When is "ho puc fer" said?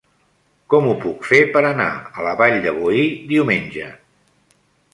0.91-1.41